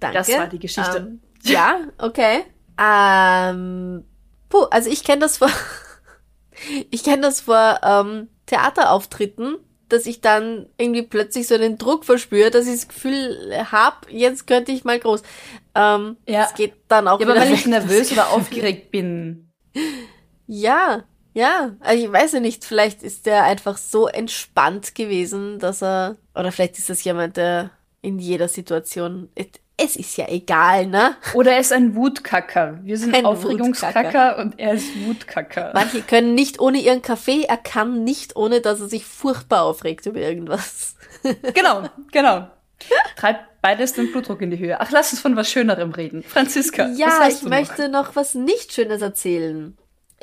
[0.00, 0.18] Danke.
[0.18, 0.98] Das war die Geschichte.
[0.98, 2.44] Ähm, ja, okay.
[2.78, 4.04] Ähm,
[4.48, 5.50] puh, also ich kenne das vor,
[6.90, 9.56] ich kenne das vor ähm, Theaterauftritten,
[9.88, 14.46] dass ich dann irgendwie plötzlich so den Druck verspüre, dass ich das Gefühl hab, jetzt
[14.46, 15.22] könnte ich mal groß.
[15.74, 16.44] Ähm, Ja.
[16.44, 19.50] Es geht dann auch Ja, aber wenn ich nervös oder aufgeregt bin.
[20.46, 21.72] Ja, ja.
[21.80, 26.50] Also ich weiß ja nicht, vielleicht ist der einfach so entspannt gewesen, dass er, oder
[26.52, 27.70] vielleicht ist das jemand, der
[28.00, 29.28] in jeder Situation,
[29.76, 31.16] es ist ja egal, ne?
[31.34, 32.78] Oder er ist ein Wutkacker.
[32.82, 35.72] Wir sind Ein Aufregungskacker und er ist Wutkacker.
[35.74, 40.06] Manche können nicht ohne ihren Kaffee, er kann nicht, ohne dass er sich furchtbar aufregt
[40.06, 40.94] über irgendwas.
[41.54, 42.48] Genau, genau.
[43.16, 44.78] Treibt beides den Blutdruck in die Höhe.
[44.78, 46.22] Ach, lass uns von was Schönerem reden.
[46.22, 48.14] Franziska, Ja, ich möchte noch?
[48.14, 49.74] was nicht Schönes erzählen.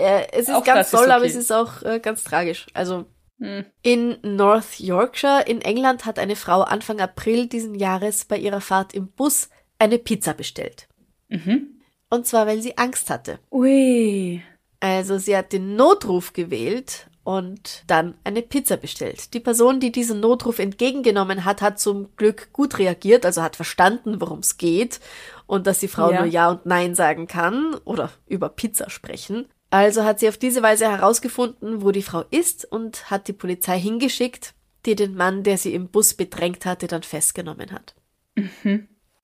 [0.02, 1.30] Äh, es ist Auch ganz toll, aber okay.
[1.32, 2.68] es ist auch äh, ganz tragisch.
[2.74, 3.06] Also
[3.40, 3.66] Hm.
[3.82, 8.94] in North Yorkshire in England hat eine Frau Anfang April diesen Jahres bei ihrer Fahrt
[8.94, 10.88] im Bus eine Pizza bestellt.
[11.28, 11.82] Mhm.
[12.12, 13.40] Und zwar, weil sie Angst hatte.
[13.50, 14.44] Ui.
[14.80, 19.34] Also sie hat den Notruf gewählt und dann eine Pizza bestellt.
[19.34, 24.22] Die Person, die diesen Notruf entgegengenommen hat, hat zum Glück gut reagiert, also hat verstanden,
[24.22, 25.00] worum es geht
[25.48, 26.20] und dass die Frau Ja.
[26.22, 29.48] nur Ja und Nein sagen kann oder über Pizza sprechen.
[29.72, 33.80] Also hat sie auf diese Weise herausgefunden, wo die Frau ist und hat die Polizei
[33.80, 34.54] hingeschickt,
[34.86, 37.96] die den Mann, der sie im Bus bedrängt hatte, dann festgenommen hat.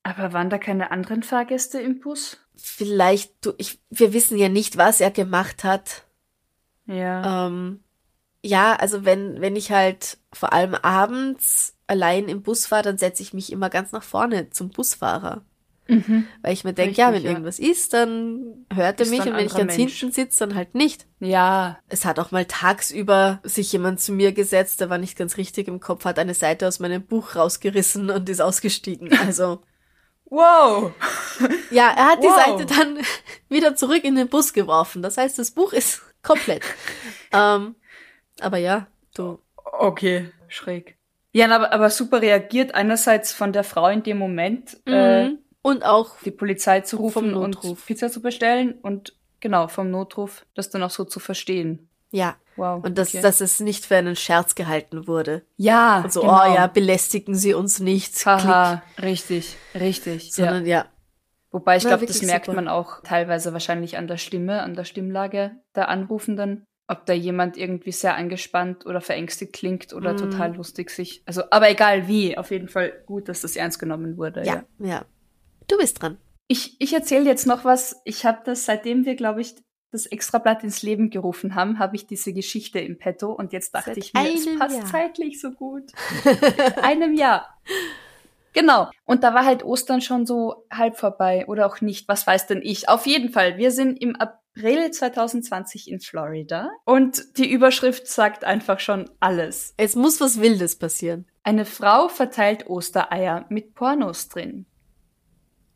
[0.04, 2.38] Aber waren da keine anderen Fahrgäste im Bus?
[2.56, 6.06] Vielleicht, du, ich, wir wissen ja nicht, was er gemacht hat.
[6.86, 7.48] Ja.
[7.48, 7.84] Ähm,
[8.42, 13.22] ja, also wenn, wenn ich halt vor allem abends allein im Bus fahre, dann setze
[13.22, 15.44] ich mich immer ganz nach vorne zum Busfahrer.
[15.88, 16.28] Mhm.
[16.42, 17.30] Weil ich mir denke, ja, wenn ja.
[17.32, 20.00] irgendwas ist, dann hört er mich und wenn ich ganz Mensch.
[20.00, 21.06] hinten sitze, dann halt nicht.
[21.20, 21.80] Ja.
[21.90, 25.68] Es hat auch mal tagsüber sich jemand zu mir gesetzt, der war nicht ganz richtig
[25.68, 29.10] im Kopf, hat eine Seite aus meinem Buch rausgerissen und ist ausgestiegen.
[29.26, 29.62] Also,
[30.30, 30.92] Wow.
[31.72, 32.36] ja, er hat die Wow.
[32.60, 33.00] Seite dann
[33.50, 35.02] wieder zurück in den Bus geworfen.
[35.02, 36.64] Das heißt, das Buch ist komplett.
[37.32, 37.76] ähm,
[38.42, 39.40] aber ja, du,
[39.80, 40.98] Okay, schräg.
[41.34, 42.74] Ja, aber, aber super reagiert.
[42.74, 45.38] Einerseits von der Frau in dem Moment, äh, Mhm.
[45.68, 47.86] Und auch die Polizei zu rufen Vom und Notruf.
[47.86, 51.90] Pizza zu bestellen und genau, vom Notruf, das dann auch so zu verstehen.
[52.12, 52.38] Ja.
[52.56, 52.84] Wow.
[52.84, 53.22] Und dass, okay.
[53.22, 55.44] dass es nicht für einen Scherz gehalten wurde.
[55.58, 56.42] ja, Und so, genau.
[56.42, 58.26] oh ja, belästigen Sie uns nicht.
[58.26, 60.34] Haha, richtig, richtig.
[60.34, 60.78] Sondern ja.
[60.80, 60.86] ja.
[61.52, 62.56] Wobei ich glaube, das merkt super.
[62.56, 66.64] man auch teilweise wahrscheinlich an der Stimme, an der Stimmlage der Anrufenden.
[66.88, 70.18] Ob da jemand irgendwie sehr angespannt oder verängstigt klingt oder Mhm.
[70.18, 71.22] total lustig sich.
[71.26, 74.44] Also, aber egal wie, auf jeden Fall gut, dass das ernst genommen wurde.
[74.46, 75.04] ja, ja,
[75.68, 76.18] Du bist dran.
[76.48, 78.02] Ich, ich erzähle jetzt noch was.
[78.06, 79.56] Ich habe das, seitdem wir, glaube ich,
[79.92, 83.92] das Extrablatt ins Leben gerufen haben, habe ich diese Geschichte im Petto und jetzt dachte
[83.92, 84.86] Seit ich mir, es passt Jahr.
[84.86, 85.92] zeitlich so gut.
[86.82, 87.58] Einem Jahr.
[88.54, 88.90] Genau.
[89.06, 92.08] Und da war halt Ostern schon so halb vorbei oder auch nicht.
[92.08, 92.90] Was weiß denn ich?
[92.90, 93.58] Auf jeden Fall.
[93.58, 99.74] Wir sind im April 2020 in Florida und die Überschrift sagt einfach schon alles.
[99.78, 101.28] Es muss was Wildes passieren.
[101.44, 104.66] Eine Frau verteilt Ostereier mit Pornos drin.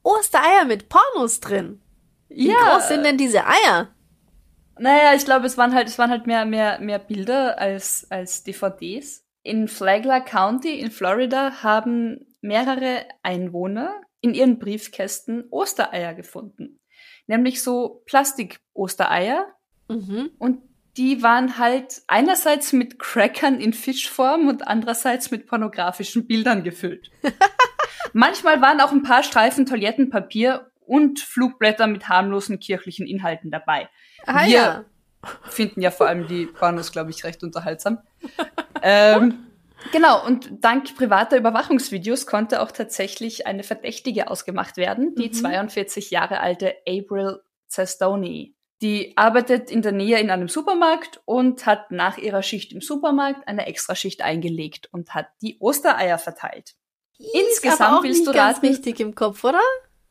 [0.04, 1.82] Ostereier mit Pornos drin.
[2.30, 3.94] Wie groß sind denn diese Eier?
[4.80, 8.44] Naja, ich glaube, es waren halt, es waren halt mehr, mehr, mehr Bilder als, als
[8.44, 9.26] DVDs.
[9.44, 16.80] In Flagler County in Florida haben mehrere Einwohner in ihren Briefkästen Ostereier gefunden.
[17.28, 19.48] Nämlich so Plastik-Ostereier.
[19.88, 20.32] Mhm.
[20.38, 20.62] Und
[20.98, 27.12] die waren halt einerseits mit Crackern in Fischform und andererseits mit pornografischen Bildern gefüllt.
[28.14, 33.90] Manchmal waren auch ein paar Streifen Toilettenpapier und Flugblätter mit harmlosen kirchlichen Inhalten dabei.
[34.26, 34.86] Ah, Wir ja.
[35.50, 38.00] finden ja vor allem die Pornos, glaube ich, recht unterhaltsam.
[38.82, 39.48] ähm,
[39.92, 45.34] genau, und dank privater Überwachungsvideos konnte auch tatsächlich eine Verdächtige ausgemacht werden, die Mhm.
[45.34, 48.56] 42 Jahre alte April Zestoni.
[48.82, 53.48] Die arbeitet in der Nähe in einem Supermarkt und hat nach ihrer Schicht im Supermarkt
[53.48, 56.74] eine Extraschicht eingelegt und hat die Ostereier verteilt.
[57.34, 59.62] Insgesamt willst du raten, richtig im Kopf, oder?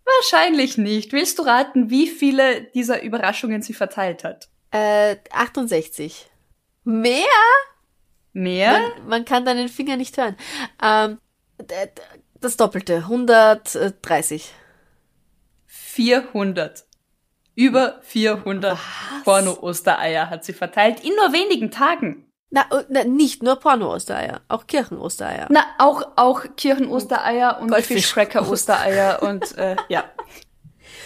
[0.04, 1.12] Wahrscheinlich nicht.
[1.12, 4.48] Willst du raten, wie viele dieser Überraschungen sie verteilt hat?
[4.70, 6.26] Äh, 68.
[6.84, 7.24] Mehr?
[8.32, 8.72] Mehr?
[8.72, 10.36] Man, man kann deinen Finger nicht hören.
[10.82, 11.18] Ähm,
[12.40, 14.52] das Doppelte, 130.
[15.66, 16.84] 400.
[17.54, 18.78] Über 400
[19.24, 22.29] Porno-Ostereier hat sie verteilt in nur wenigen Tagen.
[22.50, 25.46] Na, äh, na nicht nur Porno-Ostereier, auch Kirchen-Ostereier.
[25.50, 30.04] Na, auch, auch Kirchen-Ostereier und Fischcracker-Ostereier und, äh, ja.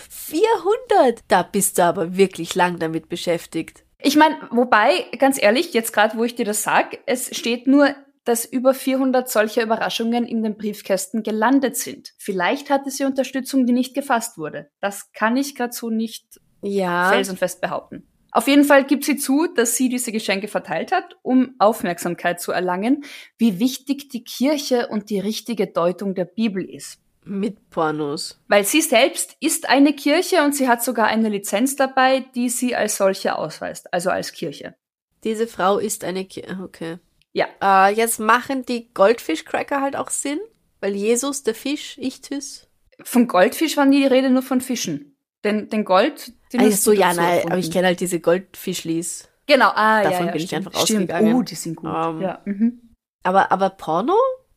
[0.09, 1.21] 400!
[1.29, 3.85] Da bist du aber wirklich lang damit beschäftigt.
[3.99, 7.95] Ich meine, wobei, ganz ehrlich, jetzt gerade, wo ich dir das sag, es steht nur,
[8.25, 12.15] dass über 400 solcher Überraschungen in den Briefkästen gelandet sind.
[12.17, 14.71] Vielleicht hatte sie Unterstützung, die nicht gefasst wurde.
[14.81, 17.11] Das kann ich gerade so nicht ja.
[17.11, 18.07] felsenfest behaupten.
[18.35, 22.51] Auf jeden Fall gibt sie zu, dass sie diese Geschenke verteilt hat, um Aufmerksamkeit zu
[22.51, 23.05] erlangen,
[23.39, 26.99] wie wichtig die Kirche und die richtige Deutung der Bibel ist.
[27.25, 28.41] Mit Pornos.
[28.49, 32.75] Weil sie selbst ist eine Kirche und sie hat sogar eine Lizenz dabei, die sie
[32.75, 34.75] als solche ausweist, also als Kirche.
[35.23, 36.99] Diese Frau ist eine Kirche, okay.
[37.33, 37.47] Ja.
[37.63, 40.41] Äh, jetzt machen die Goldfischcracker halt auch Sinn,
[40.81, 42.67] weil Jesus, der Fisch, Ichthys.
[43.05, 45.14] Von Goldfisch war nie die Rede, nur von Fischen.
[45.45, 49.29] Denn den Gold, den also so, ja, nein, aber ich kenne halt diese Goldfischlis.
[49.47, 50.43] Genau, ah, Davon ja, ja, bin stimmt.
[50.43, 51.13] ich einfach stimmt.
[51.13, 51.35] ausgegangen.
[51.35, 51.91] Oh, die sind gut.
[51.91, 52.41] Um, ja.
[52.47, 52.95] Mhm.
[53.23, 54.15] Aber, aber Porno?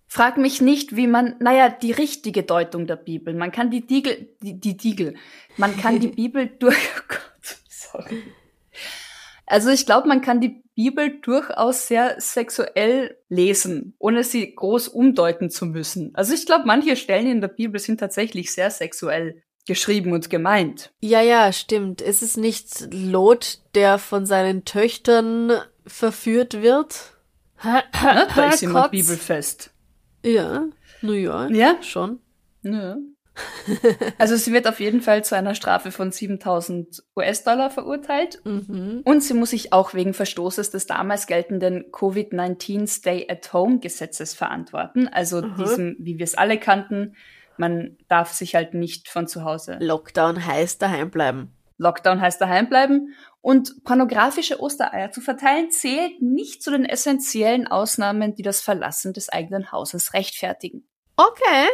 [0.07, 3.33] Frag mich nicht, wie man, naja, die richtige Deutung der Bibel.
[3.33, 5.15] Man kann die Diegel, die, die Diegel,
[5.57, 8.23] man kann die Bibel durch, oh Gott, sorry.
[9.45, 15.49] Also ich glaube, man kann die Bibel durchaus sehr sexuell lesen, ohne sie groß umdeuten
[15.49, 16.13] zu müssen.
[16.15, 20.91] Also ich glaube, manche Stellen in der Bibel sind tatsächlich sehr sexuell geschrieben und gemeint.
[20.99, 22.01] Ja, ja, stimmt.
[22.01, 25.51] Ist es nicht Lot, der von seinen Töchtern
[25.85, 27.13] verführt wird?
[27.63, 27.83] Na,
[28.35, 29.71] da ist jemand bibelfest.
[30.23, 30.65] Ja,
[31.01, 31.51] New York.
[31.51, 31.75] Ja?
[31.81, 32.19] Schon.
[32.63, 32.97] Ja.
[34.17, 38.41] also sie wird auf jeden Fall zu einer Strafe von 7000 US-Dollar verurteilt.
[38.45, 39.01] Mhm.
[39.05, 45.07] Und sie muss sich auch wegen Verstoßes des damals geltenden Covid-19 Stay-at-Home-Gesetzes verantworten.
[45.07, 45.55] Also Mhm.
[45.55, 47.15] diesem, wie wir es alle kannten,
[47.59, 49.77] man darf sich halt nicht von zu Hause.
[49.79, 51.53] Lockdown heißt daheim bleiben.
[51.77, 53.13] Lockdown heißt daheim bleiben.
[53.41, 59.29] Und pornografische Ostereier zu verteilen zählt nicht zu den essentiellen Ausnahmen, die das Verlassen des
[59.29, 60.87] eigenen Hauses rechtfertigen.
[61.15, 61.67] Okay.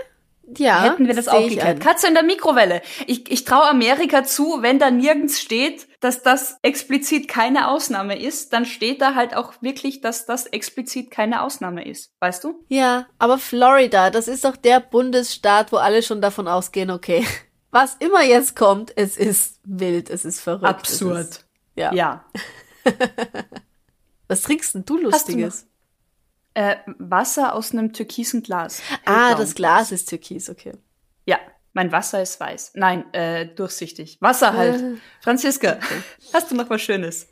[0.57, 0.83] Ja.
[0.83, 1.79] Hätten wir das auch geklärt.
[1.79, 2.81] Katze in der Mikrowelle.
[3.07, 8.51] Ich, ich traue Amerika zu, wenn da nirgends steht, dass das explizit keine Ausnahme ist,
[8.51, 12.13] dann steht da halt auch wirklich, dass das explizit keine Ausnahme ist.
[12.19, 12.65] Weißt du?
[12.67, 17.25] Ja, aber Florida, das ist doch der Bundesstaat, wo alle schon davon ausgehen, okay,
[17.71, 20.87] was immer jetzt kommt, es ist wild, es ist verrückt.
[20.87, 21.93] Es ist, ja.
[21.93, 22.25] Ja.
[24.27, 25.67] Was trinkst denn du Hast du Lustiges?
[26.53, 28.81] Äh, Wasser aus einem türkisen Glas.
[29.05, 29.37] ah, Hellbraun.
[29.37, 30.73] das Glas ist türkis, okay.
[31.25, 31.39] Ja,
[31.73, 32.71] mein Wasser ist weiß.
[32.75, 34.17] Nein, äh, durchsichtig.
[34.21, 34.81] Wasser halt.
[34.81, 34.95] Äh.
[35.21, 35.79] Franziska,
[36.31, 37.27] hast du noch was Schönes?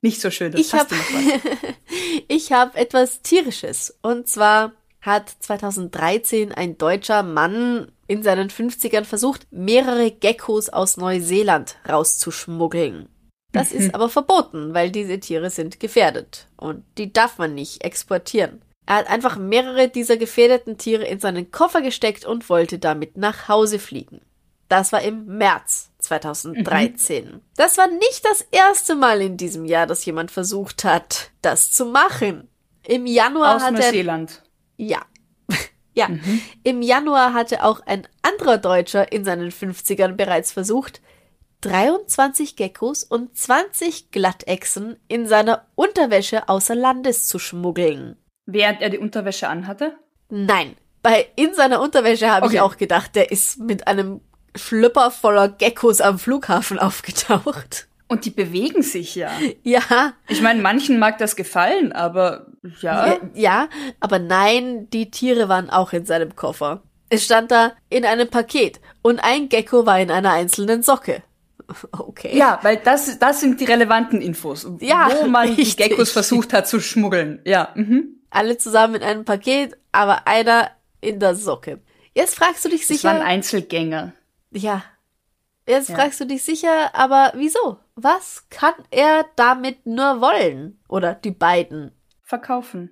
[0.00, 0.60] Nicht so Schönes.
[0.60, 1.74] Ich hast habe du noch was?
[2.28, 9.46] ich hab etwas tierisches und zwar hat 2013 ein deutscher Mann in seinen 50ern versucht,
[9.50, 13.08] mehrere Geckos aus Neuseeland rauszuschmuggeln.
[13.52, 18.62] Das ist aber verboten, weil diese Tiere sind gefährdet und die darf man nicht exportieren.
[18.86, 23.48] Er hat einfach mehrere dieser gefährdeten Tiere in seinen Koffer gesteckt und wollte damit nach
[23.48, 24.20] Hause fliegen.
[24.68, 27.42] Das war im März 2013.
[27.56, 31.84] Das war nicht das erste Mal in diesem Jahr, dass jemand versucht hat, das zu
[31.84, 32.48] machen.
[32.86, 34.42] Im Januar Aus hat er Neuseeland.
[34.76, 35.02] ja.
[35.94, 36.08] ja.
[36.62, 41.02] Im Januar hatte auch ein anderer Deutscher in seinen 50ern bereits versucht,
[41.60, 48.16] 23 Geckos und 20 Glattechsen in seiner Unterwäsche außer Landes zu schmuggeln.
[48.46, 49.94] Während er die Unterwäsche anhatte?
[50.30, 52.56] Nein, bei in seiner Unterwäsche habe Okay.
[52.56, 54.20] ich auch gedacht, der ist mit einem
[54.56, 57.88] Schlüpper voller Geckos am Flughafen aufgetaucht.
[58.08, 59.30] Und die bewegen sich ja.
[59.62, 62.46] Ja, Ich meine, manchen mag das gefallen, aber
[62.80, 63.16] ja.
[63.32, 63.68] Ja,
[64.00, 66.82] aber nein, die Tiere waren auch in seinem Koffer.
[67.08, 71.22] Es stand da in einem Paket und ein Gecko war in einer einzelnen Socke.
[71.92, 72.36] Okay.
[72.36, 75.76] Ja, weil das, das sind die relevanten Infos, Ja, wo man richtig.
[75.76, 77.40] die Geckos versucht hat zu schmuggeln.
[77.46, 77.70] Ja.
[77.74, 78.16] Mhm.
[78.32, 81.80] Alle zusammen in einem Paket, aber einer in der Socke.
[82.14, 83.26] Jetzt fragst du dich Das waren sicher.
[83.26, 84.12] Einzelgänger.
[84.50, 84.82] Ja.
[85.66, 85.94] Jetzt Ja.
[85.96, 87.78] fragst du dich sicher, aber wieso?
[87.94, 90.80] Was kann er damit nur wollen?
[90.88, 91.92] Oder die beiden?
[92.22, 92.90] Verkaufen.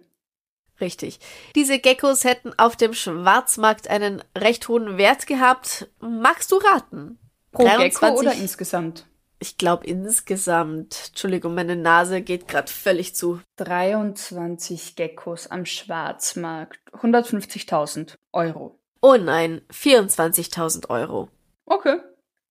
[0.80, 1.20] Richtig.
[1.54, 5.88] Diese Geckos hätten auf dem Schwarzmarkt einen recht hohen Wert gehabt.
[6.00, 7.18] Magst du raten?
[7.52, 9.06] Pro 23 Gecko oder insgesamt?
[9.42, 13.40] Ich glaube insgesamt, Entschuldigung, meine Nase geht gerade völlig zu.
[13.56, 16.78] 23 Geckos am Schwarzmarkt.
[16.92, 18.78] 150.000 Euro.
[19.00, 21.28] Oh nein, 24.000 Euro.
[21.64, 21.96] Okay.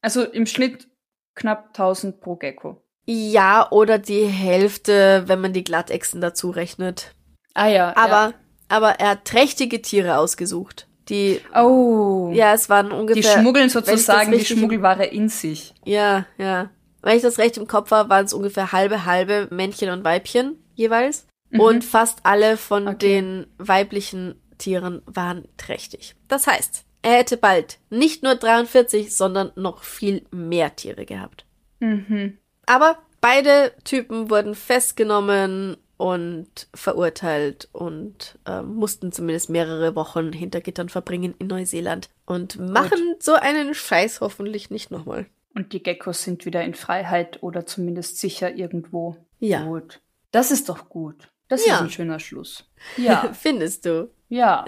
[0.02, 0.88] Also im Schnitt
[1.36, 2.82] knapp 1000 pro Gecko.
[3.06, 7.14] Ja, oder die Hälfte, wenn man die Glattechsen dazu rechnet.
[7.54, 7.96] Ah ja.
[7.96, 8.34] Aber, ja.
[8.68, 10.88] aber er hat trächtige Tiere ausgesucht.
[11.10, 12.32] Die, Oh.
[12.34, 13.22] ja, es waren ungefähr.
[13.22, 15.74] die schmuggeln sozusagen die Schmuggelware in sich.
[15.84, 16.70] Ja, ja.
[17.02, 20.58] Wenn ich das recht im Kopf habe, waren es ungefähr halbe, halbe Männchen und Weibchen
[20.76, 21.26] jeweils.
[21.52, 22.97] Und fast alle von Okay.
[22.97, 26.16] den weiblichen Tieren waren trächtig.
[26.28, 31.45] Das heißt, er hätte bald nicht nur 43, sondern noch viel mehr Tiere gehabt.
[31.80, 32.38] Mhm.
[32.68, 40.89] Aber beide Typen wurden festgenommen und verurteilt und ähm, mussten zumindest mehrere Wochen hinter Gittern
[40.89, 45.26] verbringen in Neuseeland und machen so einen Scheiß hoffentlich nicht nochmal.
[45.60, 49.18] Und die Geckos sind wieder in Freiheit oder zumindest sicher irgendwo.
[49.39, 49.66] Ja.
[49.66, 49.99] Gut.
[50.32, 51.30] Das ist doch gut.
[51.49, 51.76] Das Ja.
[51.76, 52.64] ist ein schöner Schluss.
[52.95, 53.34] Ja.
[53.34, 54.10] Findest du?
[54.30, 54.64] ja.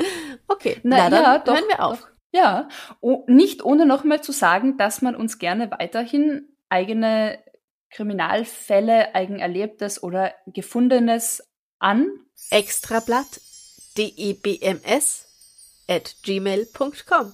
[0.49, 2.01] Okay, Na, na, dann ja, doch, hören wir auf.
[2.01, 2.07] Doch.
[2.33, 2.67] Ja,
[2.99, 7.39] oh, nicht ohne nochmal zu sagen, dass man uns gerne weiterhin eigene
[7.89, 11.41] Kriminalfälle, Eigenerlebtes oder Gefundenes
[11.79, 12.09] an.
[12.49, 13.39] Extrablatt
[13.97, 15.25] debms
[15.87, 17.33] at gmail.com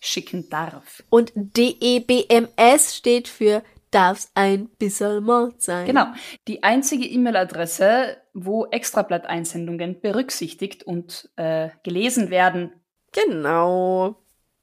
[0.00, 1.02] schicken darf.
[1.10, 5.86] und debms steht für darf's ein bisschen Mord sein.
[5.86, 6.06] Genau.
[6.48, 12.72] Die einzige E-Mail-Adresse, wo Extrablatt-Einsendungen berücksichtigt und äh, gelesen werden.
[13.12, 14.16] Genau.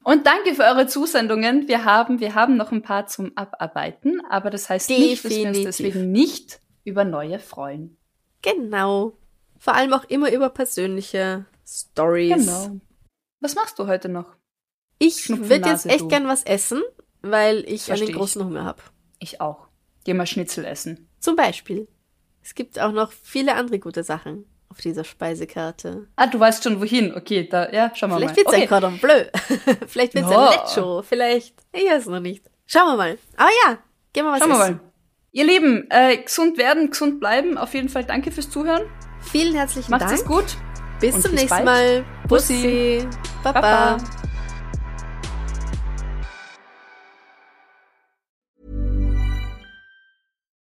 [0.04, 1.68] Und danke für eure Zusendungen.
[1.68, 5.48] Wir haben, wir haben noch ein paar zum Abarbeiten, aber das heißt nicht, dass wir
[5.48, 5.66] uns Definitiv.
[5.66, 7.98] deswegen nicht über neue freuen.
[8.42, 9.14] Genau.
[9.58, 12.36] Vor allem auch immer über persönliche Stories.
[12.36, 12.82] Genau.
[13.40, 14.36] Was machst du heute noch?
[15.06, 16.08] Ich würde jetzt echt du.
[16.08, 16.82] gern was essen,
[17.22, 18.18] weil ich Versteh einen ich.
[18.18, 18.82] großen Hunger habe.
[19.20, 19.68] Ich auch.
[20.06, 21.08] Geh mal Schnitzel essen.
[21.20, 21.88] Zum Beispiel.
[22.42, 26.08] Es gibt auch noch viele andere gute Sachen auf dieser Speisekarte.
[26.16, 27.16] Ah, du weißt schon wohin.
[27.16, 28.46] Okay, da, ja, schauen wir Vielleicht mal.
[28.46, 29.24] wird's ein Cordon Bleu.
[29.88, 30.50] Vielleicht wird's Ja.
[30.50, 31.02] ein Lecho.
[31.04, 31.56] Vielleicht.
[31.72, 32.44] Ich weiß noch nicht.
[32.66, 33.18] Schauen wir mal.
[33.38, 33.78] Aber ja,
[34.14, 34.76] gehen wir was Schauen wir essen.
[34.78, 34.80] mal.
[35.32, 37.58] Ihr Lieben, äh, gesund werden, gesund bleiben.
[37.58, 38.84] Auf jeden Fall danke fürs Zuhören.
[39.22, 40.20] Vielen herzlichen Macht's Dank.
[40.20, 40.58] es gut.
[41.00, 41.66] Bis und zum bis nächsten bald.
[41.66, 42.06] Mal.
[42.28, 43.08] Bussi.
[43.44, 43.62] Baba.
[43.62, 44.33] Baba.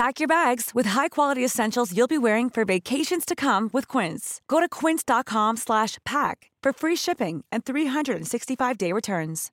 [0.00, 4.40] Pack your bags with high-quality essentials you'll be wearing for vacations to come with Quince.
[4.48, 9.50] Go to quince.com slash pack for free shipping and 365-day returns.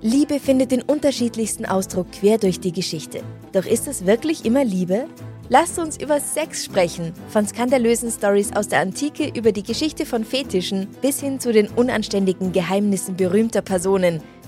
[0.00, 3.22] Liebe findet den unterschiedlichsten Ausdruck quer durch die Geschichte.
[3.52, 5.06] Doch ist es wirklich immer Liebe?
[5.50, 7.12] Lasst uns über Sex sprechen.
[7.28, 11.68] Von skandalösen Stories aus der Antike über die Geschichte von Fetischen bis hin zu den
[11.68, 14.22] unanständigen Geheimnissen berühmter Personen.